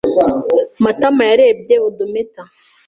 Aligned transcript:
Matama 0.83 1.23
yarebye 1.31 1.75
odometer. 1.87 2.47